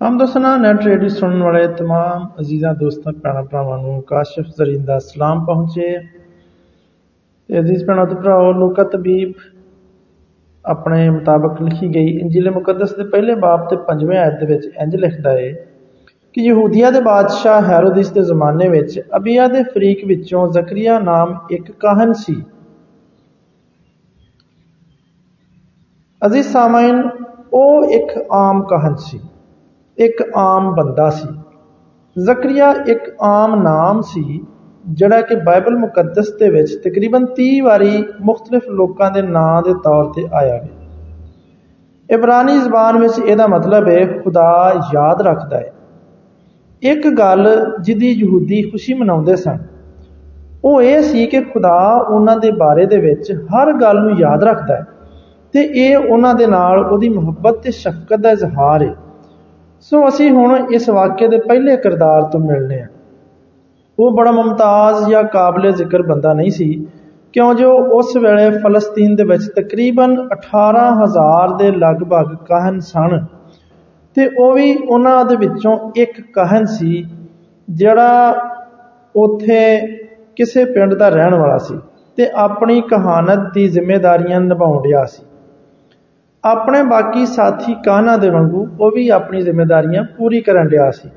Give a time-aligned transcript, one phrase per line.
[0.00, 4.98] ਹਮ ਦਸਨਾ net radio ਸੁਣਨ ਵਾਲੇ तमाम ਅਜ਼ੀਜ਼ਾਂ ਦੋਸਤਾਂ ਭੈਣਾਂ ਭਰਾਵਾਂ ਨੂੰ ਕਾਸ਼ਫ ਜ਼ਰੀਨ ਦਾ
[4.98, 5.98] ਸਲਾਮ ਪਹੁੰਚੇ
[7.48, 9.32] ਤੇ ਅਜ਼ੀਜ਼ ਭੈਣਾਂ ਤੇ ਭਰਾਓ ਲੋਕਾ ਤਬੀਬ
[10.64, 14.96] ਆਪਣੇ ਮੁਤਾਬਕ ਲਿਖੀ ਗਈ ਇੰਜੀਲ ਮੁਕੱਦਸ ਦੇ ਪਹਿਲੇ ਬਾਬ ਤੇ ਪੰਜਵੇਂ ਆਇਤ ਦੇ ਵਿੱਚ ਇੰਜ
[14.96, 15.52] ਲਿਖਦਾ ਹੈ
[16.34, 21.70] ਕਿ ਯਹੂਦੀਆ ਦੇ ਬਾਦਸ਼ਾਹ ਹੈਰੋਦਿਸ ਦੇ ਜ਼ਮਾਨੇ ਵਿੱਚ ਅਬੀਆ ਦੇ ਫਰੀਕ ਵਿੱਚੋਂ ਜ਼ਕਰੀਆ ਨਾਮ ਇੱਕ
[21.72, 22.34] ਕਾਹਨ ਸੀ
[26.22, 27.02] ਅਜ਼ੀਜ਼ ਸਾਮਾਈਨ
[27.52, 29.20] ਉਹ ਇੱਕ ਆਮ ਕਾਹਨ ਸੀ
[29.99, 31.27] ਇੱਕ ਆਮ ਬੰਦਾ ਸੀ।
[32.15, 34.41] ਜ਼ਕਰੀਆ ਇੱਕ ਆਮ ਨਾਮ ਸੀ,
[34.85, 40.05] ਜਿਹੜਾ ਕਿ ਬਾਈਬਲ ਮੁਕੱਦਸ ਦੇ ਵਿੱਚ ਤਕਰੀਬਨ 30 ਵਾਰੀ ਮੁxtਲਫ ਲੋਕਾਂ ਦੇ ਨਾਂ ਦੇ ਤੌਰ
[40.05, 40.69] ਤੇ ਆਇਆ ਹੈ
[42.09, 45.73] ਇਬਰਾਨੀ ਜ਼ਬਾਨ ਵਿੱਚ ਇਹਦਾ ਮਤਲਬ ਹੈ ਖੁਦਾ ਯਾਦ ਰੱਖਦਾ ਹੈ।
[46.81, 47.49] ਇੱਕ ਗੱਲ
[47.81, 49.57] ਜਿਹਦੀ ਯਹੂਦੀ ਖੁਸ਼ੀ ਮਨਾਉਂਦੇ ਸਨ,
[50.63, 51.75] ਉਹ ਇਹ ਸੀ ਕਿ ਖੁਦਾ
[52.09, 54.85] ਉਹਨਾਂ ਦੇ ਬਾਰੇ ਦੇ ਵਿੱਚ ਹਰ ਗੱਲ ਨੂੰ ਯਾਦ ਰੱਖਦਾ ਹੈ
[55.53, 58.93] ਤੇ ਇਹ ਉਹਨਾਂ ਦੇ ਨਾਲ ਉਹਦੀ ਮੁਹੱਬਤ ਤੇ ਸ਼ਫਕਤ ਦਾ ਇਜ਼ਹਾਰ ਹੈ
[59.81, 62.87] ਸੋ ਅਸੀਂ ਹੁਣ ਇਸ ਵਾਕਿਏ ਦੇ ਪਹਿਲੇ ਕਿਰਦਾਰ ਤੋਂ ਮਿਲਨੇ ਆ
[63.97, 66.85] ਉਹ ਬੜਾ ਮਮਤਾਜ਼ ਜਾਂ ਕਾਬਲੇ ਜ਼ਿਕਰ ਬੰਦਾ ਨਹੀਂ ਸੀ,
[67.33, 73.25] ਕਿਉਂ ਜੋ ਉਸ ਵੇਲੇ ਫਲਸਤੀਨ ਦੇ ਵਿੱਚ ਤਕਰੀਬਨ 18000 ਦੇ ਲਗਭਗ ਕਾਹਨ ਸਨ
[74.17, 77.03] ਤੇ ਉਹ ਵੀ ਉਹਨਾਂ ਦੇ ਵਿੱਚੋਂ ਇੱਕ ਕਾਹਨ ਸੀ
[77.67, 78.35] ਜਿਹੜਾ
[79.15, 79.59] ਉਥੇ
[80.35, 81.79] ਕਿਸੇ ਪਿੰਡ ਦਾ ਰਹਿਣ ਵਾਲਾ ਸੀ
[82.17, 85.23] ਤੇ ਆਪਣੀ ਕਹਾਣਤ ਦੀ ਜ਼ਿੰਮੇਵਾਰੀਆਂ ਨਿਭਾਉਣ ਰਿਹਾ ਸੀ।
[86.43, 91.09] ਆਪਣੇ ਬਾਕੀ ਸਾਥੀ ਕਾਹਨਾ ਦੇ ਵਾਂਗੂ ਉਹ ਵੀ ਆਪਣੀ ਜ਼ਿੰਮੇਵਾਰੀਆਂ ਪੂਰੀ ਕਰਨ ਰਿਹਾ ਸੀ।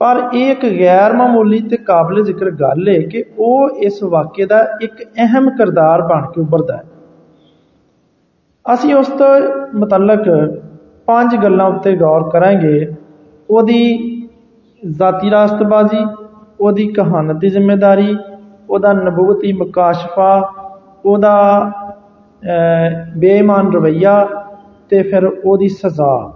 [0.00, 4.60] ਪਰ ਇਹ ਇੱਕ ਗੈਰ ਮਾਮੂਲੀ ਤੇ ਕਾਬਲੇ ਜ਼ਿਕਰ ਗੱਲ ਹੈ ਕਿ ਉਹ ਇਸ ਵਾਕਿਏ ਦਾ
[4.80, 6.82] ਇੱਕ ਅਹਿਮ ਕਿਰਦਾਰ ਬਣ ਕੇ ਉੱਭਰਦਾ ਹੈ।
[8.74, 9.28] ਅਸੀਂ ਉਸ ਤੋਂ
[9.74, 10.28] ਮੁਤਲਕ
[11.06, 12.94] ਪੰਜ ਗੱਲਾਂ ਉੱਤੇ ਗੌਰ ਕਰਾਂਗੇ।
[13.50, 13.82] ਉਹਦੀ
[14.82, 16.06] ਜ਼ਾਤੀ ਰਾਸਤਬਾਜ਼ੀ,
[16.60, 18.16] ਉਹਦੀ ਕਹਾਣਤ ਦੀ ਜ਼ਿੰਮੇਵਾਰੀ,
[18.70, 20.52] ਉਹਦਾ ਨਬੂਵਤੀ ਮਕਾਸ਼ਫਾ,
[21.04, 21.34] ਉਹਦਾ
[23.16, 24.14] ਬੇਈਮਾਨ ਰਵਈਆ
[24.90, 26.32] ਤੇ ਫਿਰ ਉਹਦੀ ਸਜ਼ਾ।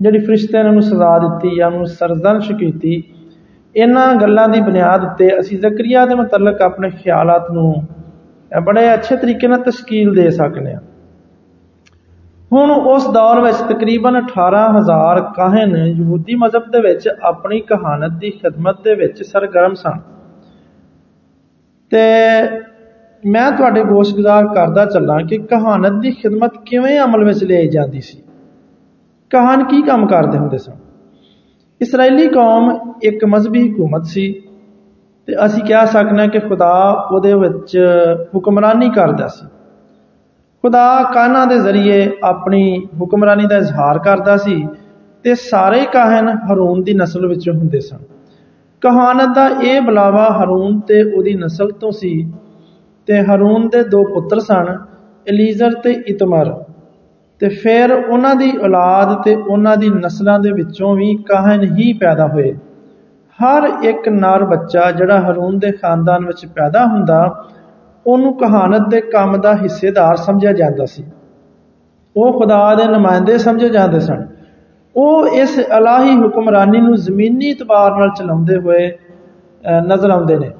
[0.00, 3.02] ਜਿਹੜੀ ਫਰਿਸ਼ਤਿਆਂ ਨੇ ਉਹਨੂੰ ਸਜ਼ਾ ਦਿੱਤੀ ਜਾਂ ਉਹਨੂੰ ਸਰਜ਼ਨਸ਼ ਕੀਤੀ,
[3.74, 7.74] ਇਹਨਾਂ ਗੱਲਾਂ ਦੀ ਬੁਨਿਆਦ ਉੱਤੇ ਅਸੀਂ ਜ਼ਕਰੀਆ ਦੇ ਮੁਤਲਕ ਆਪਣੇ ਖਿਆਲਾਤ ਨੂੰ
[8.52, 10.80] ਬੜੇ ਅੱਛੇ ਤਰੀਕੇ ਨਾਲ ਤਸ਼ਕੀਲ ਦੇ ਸਕਨੇ ਆ
[12.52, 18.82] ਹੁਣ ਉਸ ਦੌਰ ਵਿੱਚ ਤਕਰੀਬਨ 18000 ਕਾਹਨ ਯਹੂਦੀ ਮਜ਼ਹਬ ਦੇ ਵਿੱਚ ਆਪਣੀ ਕਹਾਣਤ ਦੀ ਖidmat
[18.84, 20.00] ਦੇ ਵਿੱਚ ਸਰਗਰਮ ਸਨ।
[21.92, 22.02] ਤੇ
[23.26, 28.22] ਮੈਂ ਤੁਹਾਡੇ ਗੋਸ਼ਗੁਜ਼ਾਰ ਕਰਦਾ ਚੱਲਾਂ ਕਿ ਕਹਾਣਤ ਦੀ ਖਿਦਮਤ ਕਿਵੇਂ ਅਮਲ ਵਿੱਚ ਲਈ ਜਾਂਦੀ ਸੀ?
[29.30, 30.72] ਕਹਾਣ ਕੀ ਕੰਮ ਕਰਦੇ ਹੁੰਦੇ ਸਨ?
[31.80, 34.32] ਇਸرائیਲੀ ਕੌਮ ਇੱਕ ਮذਹਬੀ ਹਕੂਮਤ ਸੀ
[35.26, 37.78] ਤੇ ਅਸੀਂ ਕਹਿ ਸਕਨੇ ਕਿ ਖੁਦਾ ਉਹਦੇ ਵਿੱਚ
[38.34, 39.46] ਹੁਕਮਰਾਨੀ ਕਰਦਾ ਸੀ।
[40.62, 44.68] ਖੁਦਾ ਕਾਹਨਾਂ ਦੇ ਜ਼ਰੀਏ ਆਪਣੀ ਹੁਕਮਰਾਨੀ ਦਾ ਇਜ਼ਹਾਰ ਕਰਦਾ ਸੀ
[45.22, 47.98] ਤੇ ਸਾਰੇ ਕਾਹਨ ਹਰੂਨ ਦੀ نسل ਵਿੱਚੋਂ ਹੁੰਦੇ ਸਨ।
[48.80, 52.32] ਕਹਾਣਤ ਦਾ ਇਹ ਬਲਾਵਾ ਹਰੂਨ ਤੇ ਉਹਦੀ نسل ਤੋਂ ਸੀ
[53.10, 54.66] ਤੇ ਹਰੂਨ ਦੇ ਦੋ ਪੁੱਤਰ ਸਨ
[55.26, 56.52] ਅਲੀਜ਼ਰ ਤੇ ਇਤਮਰ।
[57.40, 62.26] ਤੇ ਫਿਰ ਉਹਨਾਂ ਦੀ ਔਲਾਦ ਤੇ ਉਹਨਾਂ ਦੀ ਨਸਲਾਂ ਦੇ ਵਿੱਚੋਂ ਵੀ ਕਾਹਨ ਹੀ ਪੈਦਾ
[62.26, 62.52] ਹੋਏ।
[63.38, 67.46] ਹਰ ਇੱਕ ਨਰ ਬੱਚਾ ਜਿਹੜਾ ਹਰੂਨ ਦੇ ਖਾਨਦਾਨ ਵਿੱਚ ਪੈਦਾ ਹੁੰਦਾ,
[68.06, 71.04] ਉਹਨੂੰ ਕਹਾਣਤ ਦੇ ਕੰਮ ਦਾ ਹਿੱਸੇਦਾਰ ਸਮਝਿਆ ਜਾਂਦਾ ਸੀ।
[72.16, 74.26] ਉਹ ਖੁਦਾ ਦੇ ਨੁਮਾਇੰਦੇ ਸਮਝੇ ਜਾਂਦੇ ਸਨ।
[74.94, 78.90] ਉਹ ਇਸ ਇਲਾਹੀ ਹੁਕਮਰਾਨੀ ਨੂੰ ਜ਼ਮੀਨੀ ਇਤਬਾਰ ਨਾਲ ਚਲਾਉਂਦੇ ਹੋਏ
[79.88, 80.50] ਨਜ਼ਰ ਆਉਂਦੇ ਨੇ।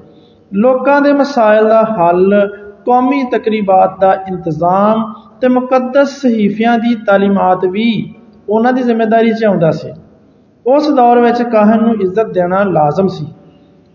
[0.53, 2.33] ਲੋਕਾਂ ਦੇ ਮਸਾਇਲ ਦਾ ਹੱਲ,
[2.85, 8.15] ਕੌਮੀ ਤਕਰੀਬਾਤ ਦਾ ਇੰਤਜ਼ਾਮ ਤੇ ਮੁਕੱਦਸ ਸਹੀਫਿਆਂ ਦੀ ਤਾਲੀਮਾਤ ਵੀ
[8.49, 9.91] ਉਹਨਾਂ ਦੀ ਜ਼ਿੰਮੇਵਾਰੀ 'ਚ ਆਉਂਦਾ ਸੀ।
[10.65, 13.25] ਉਸ ਦੌਰ ਵਿੱਚ ਕਾਹਨ ਨੂੰ ਇੱਜ਼ਤ ਦੇਣਾ ਲਾਜ਼ਮ ਸੀ।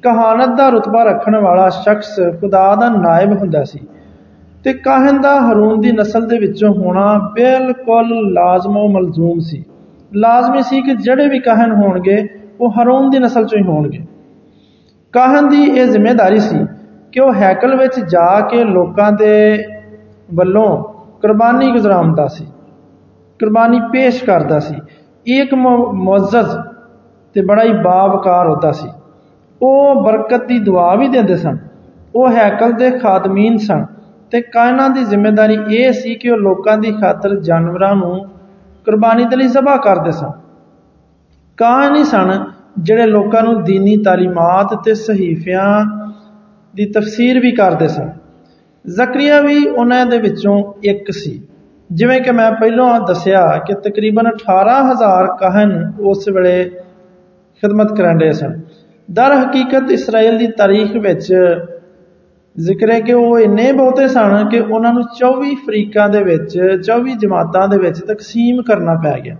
[0.02, 3.78] ਕਹਾਣਤ ਦਾ ਰਤਬਾ ਰੱਖਣ ਵਾਲਾ ਸ਼ਖਸ ਖੁਦਾ ਦਾ ਨਾਇਬ ਹੁੰਦਾ ਸੀ
[4.64, 9.64] ਤੇ ਕਾਹਨ ਦਾ ਹਰੂਨ ਦੀ ਨਸਲ ਦੇ ਵਿੱਚੋਂ ਹੋਣਾ ਬਿਲਕੁਲ ਲਾਜ਼ਮੋ ਮਲਜ਼ੂਮ ਸੀ।
[10.14, 12.28] ਲਾਜ਼ਮੀ ਸੀ ਕਿ ਜਿਹੜੇ ਵੀ ਕਾਹਨ ਹੋਣਗੇ,
[12.60, 14.16] ਉਹ ਹਰੂਨ ਦੀ ਨਸਲ ਚੋਂ ਹੀ ਹੋਣਗੇ।
[15.16, 16.59] ਕਾਹਨ ਦੀ ਇਹ ਜ਼ਿੰਮੇਵਾਰੀ ਸੀ
[17.12, 19.65] ਕਿ ਉਹ ਹੈਕਲ ਵਿੱਚ ਜਾ ਕੇ ਲੋਕਾਂ ਦੇ
[20.34, 20.69] ਵੱਲੋਂ
[21.22, 22.44] ਕੁਰਬਾਨੀ ਗੁਜ਼ਰਾਉਂਦਾ ਸੀ,
[23.41, 24.75] ਕੁਰਬਾਨੀ ਪੇਸ਼ ਕਰਦਾ ਸੀ।
[25.27, 26.56] ਇੱਕ ਮੁਅੱਜ਼ਜ਼
[27.34, 28.88] ਤੇ ਬੜਾ ਹੀ ਬਾਵਕਾਰ ਹੁੰਦਾ ਸੀ।
[29.62, 31.59] ਉਹ ਬਰਕਤ ਦੀ ਦੁਆ ਵੀ ਦਿੰਦੇ ਸਨ।
[32.15, 33.84] ਉਹ ਹੈਕਲ ਦੇ ਖਾਦਮੀਨ ਸਨ
[34.31, 38.25] ਤੇ ਕਾਇਨਾਂ ਦੀ ਜ਼ਿੰਮੇਵਾਰੀ ਇਹ ਸੀ ਕਿ ਉਹ ਲੋਕਾਂ ਦੀ ਖਾਤਰ ਜਾਨਵਰਾਂ ਨੂੰ
[38.87, 40.31] ਕੁਰਬਾਨੀ ਦੇ ਲਈ ਜ਼ਬਾ ਕਰਦੇ ਸਨ।
[41.59, 42.45] ਕਾਇਨ ਹੀ ਸਨ
[42.79, 45.85] ਜਿਹੜੇ ਲੋਕਾਂ ਨੂੰ دینی ਤਾਲੀਮਾਤ ਤੇ ਸਹੀਫਿਆਂ
[46.75, 48.09] ਦੀ ਤਫਸੀਰ ਵੀ ਕਰਦੇ ਸਨ
[48.87, 51.41] ਜ਼ਕਰੀਆ ਵੀ ਉਹਨਾਂ ਦੇ ਵਿੱਚੋਂ ਇੱਕ ਸੀ
[51.91, 56.72] ਜਿਵੇਂ ਕਿ ਮੈਂ ਪਹਿਲਾਂ ਦੱਸਿਆ ਕਿ ਤਕਰੀਬਨ 18000 ਕਾਹਨ ਉਸ ਵੇਲੇ
[57.63, 58.61] ਖidmat ਕਰਨ ਦੇ ਸਨ
[59.11, 61.34] ਦਰ ਹਕੀਕਤ ਇਸਰਾਇਲ ਦੀ ਤਾਰੀਖ ਵਿੱਚ
[62.58, 66.59] ਜ਼ਿਕਰ ਹੈ ਕਿ ਉਹ ਇੰਨੇ ਬਹੁਤੇ ਸਨ ਕਿ ਉਹਨਾਂ ਨੂੰ 24 ਫਰੀਕਾਂ ਦੇ ਵਿੱਚ
[66.91, 69.35] 24 ਜਮਾਤਾਂ ਦੇ ਵਿੱਚ ਤਕਸੀਮ ਕਰਨਾ ਪੈ ਗਿਆ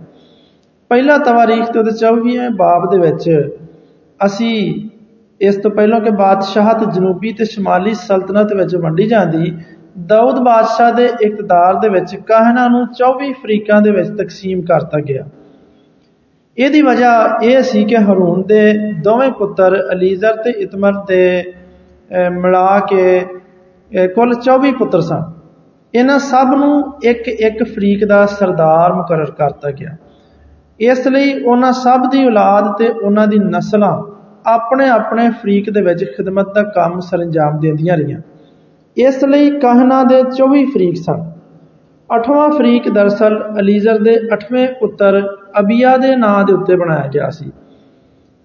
[0.91, 3.23] ਪਹਿਲਾ ਤਵਾਰੀਖ ਤੇ ਉਹਦੇ 24ਵੇਂ ਬਾਬ ਦੇ ਵਿੱਚ
[4.19, 4.89] ਅਸੀਂ
[5.41, 9.51] ਇਸ ਤੋਂ ਪਹਿਲਾਂ ਕਿ ਬਾਦਸ਼ਾਹਤ ਜਨੂਬੀ ਤੇ ਸ਼ਮਾਲੀ ਸਲਤਨਤ ਵਿੱਚ ਵੰਡੀ ਜਾਂਦੀ,
[10.07, 15.25] ਦਾਊਦ ਬਾਦਸ਼ਾਹ ਦੇ ਇਕਤਦਾਰ ਦੇ ਵਿੱਚ ਕਾਹਨਾਂ ਨੂੰ 24 ਫਰੀਕਾਂ ਦੇ ਵਿੱਚ ਤਕਸੀਮ ਕਰਤਾ ਗਿਆ।
[16.57, 18.61] ਇਹਦੀ ਵਜ੍ਹਾ ਇਹ ਸੀ ਕਿ ਹਰੂਨ ਦੇ
[19.03, 21.53] ਦੋਵੇਂ ਪੁੱਤਰ ਅਲੀਜ਼ਰ ਤੇ ਇਤਮਰ ਦੇ
[22.33, 23.19] ਮਿਲਾ ਕੇ
[24.15, 25.31] ਕੁੱਲ 24 ਪੁੱਤਰ ਸਨ।
[25.93, 29.95] ਇਹਨਾਂ ਸਭ ਨੂੰ ਇੱਕ ਇੱਕ ਫਰੀਕ ਦਾ ਸਰਦਾਰ ਮੁਕਰਰ ਕਰਤਾ ਗਿਆ।
[30.79, 33.97] ਇਸ ਲਈ ਉਹਨਾਂ ਸਭ ਦੀ ਔਲਾਦ ਤੇ ਉਹਨਾਂ ਦੀ ਨਸਲਾਂ
[34.47, 38.19] ਆਪਣੇ ਆਪਣੇ ਫਰੀਕ ਦੇ ਵਿੱਚ ਖਿਦਮਤ ਦਾ ਕੰਮ ਸਰੰਜਾਮ ਦਿੰਦੀਆਂ ਰਹੀਆਂ।
[38.97, 41.31] ਇਸ ਲਈ ਕਹਨਾ ਦੇ 24 ਫਰੀਕ ਸਨ।
[42.15, 47.51] ਅਠਵਾਂ ਫਰੀਕ ਦਰਸਲ ਅਲੀਜ਼ਰ ਦੇ 8ਵੇਂ ਪੁੱਤਰ ਅਬੀਆ ਦੇ ਨਾਂ ਦੇ ਉੱਤੇ ਬਣਾਇਆ ਗਿਆ ਸੀ।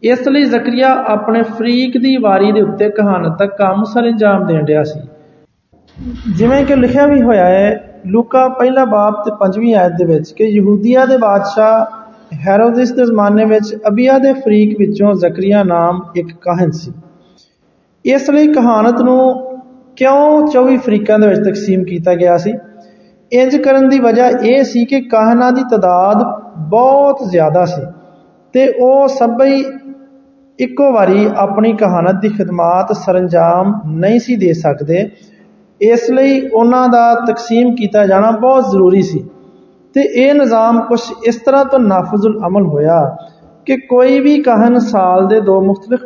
[0.02, 4.82] ਇਸ ਲਈ ਜ਼ਕਰੀਆ ਆਪਣੇ ਫਰੀਕ ਦੀ ਵਾਰੀ ਦੇ ਉੱਤੇ ਕਹਾਣਤ ਦਾ ਕੰਮ ਸਰੰਜਾਮ ਦੇਣ ਰਿਹਾ
[4.82, 5.00] ਸੀ।
[6.36, 10.44] ਜਿਵੇਂ ਕਿ ਲਿਖਿਆ ਵੀ ਹੋਇਆ ਹੈ, ਲੂਕਾ ਪਹਿਲਾ ਬਾਬ ਤੇ 5ਵੀਂ ਆਇਤ ਦੇ ਵਿੱਚ ਕਿ
[10.44, 12.01] ਯਹੂਦੀਆ ਦੇ ਬਾਦਸ਼ਾਹ
[12.32, 16.92] ਹੈਰੋਦਿਸ ਦੇ ਜ਼ਮਾਨੇ ਵਿੱਚ ਅਬੀਆ ਦੇ ਫਰੀਕ ਵਿੱਚੋਂ ਜ਼ਕਰੀਆ ਨਾਮ ਇੱਕ ਕਾਹਨ ਸੀ।
[18.04, 19.34] ਇਸ ਲਈ ਕਹਾਣਤ ਨੂੰ
[19.96, 22.54] ਕਿਉਂ 24 ਫਰੀਕਾਂ ਦੇ ਵਿੱਚ ਤਕਸੀਮ ਕੀਤਾ ਗਿਆ ਸੀ?
[23.32, 26.22] ਇੰਜ ਕਰਨ ਦੀ ਵਜ੍ਹਾ ਇਹ ਸੀ ਕਿ ਕਾਹਨਾਂ ਦੀ ਤਦਾਦ
[26.58, 27.82] ਬਹੁਤ ਜ਼ਿਆਦਾ ਸੀ
[28.52, 29.64] ਤੇ ਉਹ ਸਭਈ
[30.58, 35.10] ਇੱਕੋ ਵਾਰੀ ਆਪਣੀ ਕਹਾਣਤ ਦੀ ਖਿਦਮਤ ਸਰੰਜਾਮ ਨਹੀਂ ਸੀ ਦੇ ਸਕਦੇ।
[35.80, 39.24] ਇਸ ਲਈ ਉਹਨਾਂ ਦਾ ਤਕਸੀਮ ਕੀਤਾ ਜਾਣਾ ਬਹੁਤ ਜ਼ਰੂਰੀ ਸੀ।
[39.94, 43.16] ਤੇ ਇਹ ਨਿਜ਼ਾਮ ਕੁਝ ਇਸ ਤਰ੍ਹਾਂ ਤੋਂ ਨਾਫਜ਼ੁਲ ਅਮਲ ਹੋਇਆ
[43.66, 46.00] ਕਿ ਕੋਈ ਵੀ ਕਹਾਣ ਸਾਲ ਦੇ ਦੋ ਮੁxtਲਫ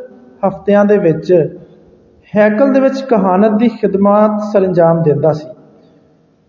[0.47, 1.33] ਹਫ਼ਤਿਆਂ ਦੇ ਵਿੱਚ
[2.37, 5.47] ਹੈਕਲ ਦੇ ਵਿੱਚ ਕਹਾਣਤ ਦੀ ਖਿਦਮਤ ਸਰੰਜਾਮ ਦਿੰਦਾ ਸੀ।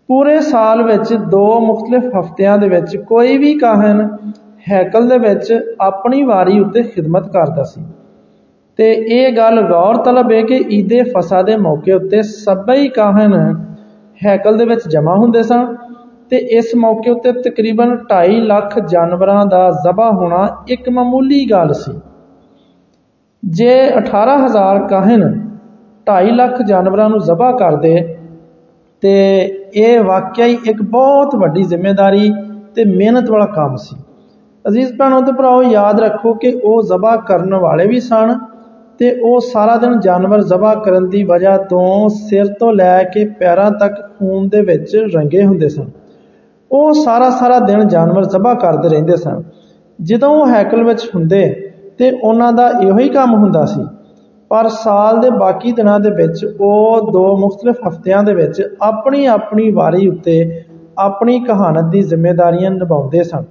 [0.08, 4.08] ਪੂਰੇ ਸਾਲ ਵਿੱਚ ਦੋ ਮੁxtਲਫ ਹਫ਼ਤਿਆਂ ਦੇ ਵਿੱਚ ਕੋਈ ਵੀ ਕਾਹਨ
[4.72, 7.84] ਹੈਕਲ ਦੇ ਵਿੱਚ ਆਪਣੀ ਵਾਰੀ ਉੱਤੇ ਖਿਦਮਤ ਕਰਦਾ ਸੀ।
[8.78, 13.34] ਤੇ ਇਹ ਗੱਲ ਗੌਰ ਤਲਬ ਹੈ ਕਿ ਈਦੇ ਫਸਾ ਦੇ ਮੌਕੇ ਉੱਤੇ ਸਭਈ ਕਾਹਨ
[14.26, 15.76] ਹੈਕਲ ਦੇ ਵਿੱਚ ਜਮ੍ਹਾਂ ਹੁੰਦੇ ਸਨ
[16.30, 21.92] ਤੇ ਇਸ ਮੌਕੇ ਉੱਤੇ ਤਕਰੀਬਨ 2.5 ਲੱਖ ਜਾਨਵਰਾਂ ਦਾ ਜ਼ਬਾ ਹੋਣਾ ਇੱਕ ਮਾਮੂਲੀ ਗੱਲ ਸੀ।
[23.42, 25.22] ਜੇ 18000 ਕਾਹਨ
[26.06, 27.96] 2.5 ਲੱਖ ਜਾਨਵਰਾਂ ਨੂੰ ਜ਼ਬਾ ਕਰਦੇ
[29.02, 29.14] ਤੇ
[29.74, 32.30] ਇਹ ਵਾਕਿਆ ਹੀ ਇੱਕ ਬਹੁਤ ਵੱਡੀ ਜ਼ਿੰਮੇਵਾਰੀ
[32.74, 33.96] ਤੇ ਮਿਹਨਤ ਵਾਲਾ ਕੰਮ ਸੀ।
[34.64, 38.38] ਅਜ਼ੀਜ਼ ਭੈਣੋ ਤੇ ਭਰਾਓ, ਯਾਦ ਰੱਖੋ ਕਿ ਉਹ ਜ਼ਬਾ ਕਰਨ ਵਾਲੇ ਵੀ ਸਨ
[39.00, 43.70] ਤੇ ਉਹ ਸਾਰਾ ਦਿਨ ਜਾਨਵਰ ਜ਼ਬਾ ਕਰਨ ਦੀ ਵਜ੍ਹਾ ਤੋਂ ਸਿਰ ਤੋਂ ਲੈ ਕੇ ਪੈਰਾਂ
[43.70, 45.90] ਤੱਕ ਖੂਨ ਦੇ ਵਿੱਚ ਰੰਗੇ ਹੁੰਦੇ ਸਨ।
[46.70, 49.42] ਉਹ ਸਾਰਾ ਸਾਰਾ ਦਿਨ ਜਾਨਵਰ ਜ਼ਬਾ ਕਰਦੇ ਰਹਿੰਦੇ ਸਨ।
[49.98, 51.46] ਜਦੋਂ ਉਹ ਹੈਕਲ ਵਿੱਚ ਹੁੰਦੇ
[51.98, 53.84] ਤੇ ਉਹਨਾਂ ਦਾ ਇਹੋ ਹੀ ਕੰਮ ਹੁੰਦਾ ਸੀ।
[54.50, 59.70] ਪਰ ਸਾਲ ਦੇ ਬਾਕੀ ਦਿਨਾਂ ਦੇ ਵਿੱਚ ਉਹ ਦੋ ਮੁxtਲਫ ਹਫ਼ਤਿਆਂ ਦੇ ਵਿੱਚ ਆਪਣੀ ਆਪਣੀ
[59.70, 60.64] ਵਾਰੀ ਉੱਤੇ
[60.98, 63.44] ਆਪਣੀ ਕਹਾਣਤ ਦੀ ਜ਼ਿੰਮੇਵਾਰੀਆਂ ਨਿਭਾਉਂਦੇ ਸਨ।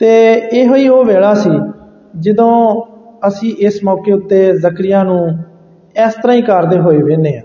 [0.00, 1.50] ਤੇ ਇਹੋ ਹੀ ਉਹ ਵੇਲਾ ਸੀ
[2.18, 2.82] ਜਦੋਂ
[3.28, 5.28] ਅਸੀਂ ਇਸ ਮੌਕੇ ਉੱਤੇ ਜ਼ਕਰੀਆ ਨੂੰ
[5.96, 7.42] ਇਸ ਤਰ੍ਹਾਂ ਹੀ ਕਰਦੇ ਹੋਏ ਵੇਨੇ ਆ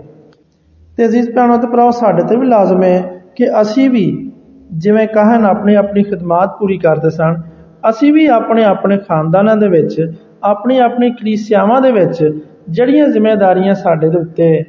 [0.98, 4.23] ਤੇ ਅਜ਼ੀਜ਼ ਭੈਣੋ ਤੇ ਭਰਾਓ, ਸਾਡੇ ਤੇ ਵੀ ਲਾਜ਼ਮ ਹੈ ਕਿ ਅਸੀਂ ਵੀ
[4.72, 7.40] ਜਿਵੇਂ ਕਹਨ ਆਪਣੀ ਆਪਣੀ ਖਿਦਮਤ ਪੂਰੀ ਕਰਦੇ ਸਨ,
[7.88, 10.14] ਅਸੀਂ ਵੀ ਆਪਣੇ ਆਪਣੇ ਖਾਨਦਾਨਾਂ ਦੇ ਵਿੱਚ,
[10.44, 14.64] ਆਪਣੀ ਆਪਣੀ ਕਲੀਸਿਆਵਾਂ ਦੇ ਵਿੱਚ ਜਿਹੜੀਆਂ ਜ਼ਿੰਮੇਵਾਰੀਆਂ ਸਾਡੇ ਦੇ ਉੱਤੇ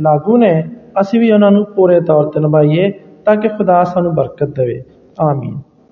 [0.00, 0.52] ਲਾਗੂ ਨੇ,
[1.00, 2.90] ਅਸੀਂ ਵੀ ਉਹਨਾਂ ਨੂੰ ਪੂਰੇ ਤੌਰ ਤੇ ਨਿਭਾਈਏ
[3.24, 4.82] ਤਾਂ ਕਿ ਖੁਦਾ ਸਾਨੂੰ ਬਰਕਤ ਦੇਵੇ।
[5.20, 5.58] ਆਮੀਨ।